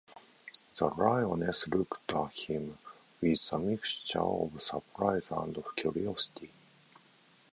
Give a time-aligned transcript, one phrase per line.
[0.79, 2.79] The lioness looked at him
[3.21, 6.51] with a mixture of surprise and curiosity.